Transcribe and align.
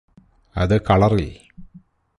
അത് 0.55 0.81
കളറില് 0.81 1.29